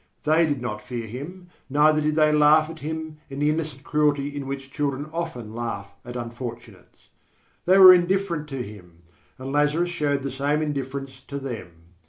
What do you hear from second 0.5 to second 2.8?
not fear him, neither did they laugh at